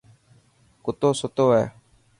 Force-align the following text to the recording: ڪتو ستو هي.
ڪتو 0.85 1.09
ستو 1.19 1.45
هي. 1.57 1.65